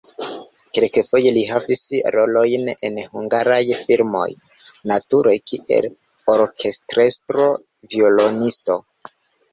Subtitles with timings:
[0.77, 1.81] Kelkfoje li havis
[2.15, 4.25] rolojn en hungaraj filmoj,
[4.93, 5.89] nature kiel
[6.37, 8.81] orkestrestro-violonisto.